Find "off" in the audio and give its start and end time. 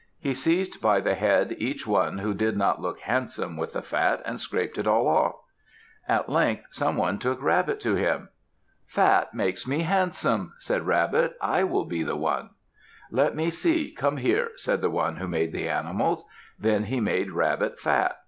5.07-5.35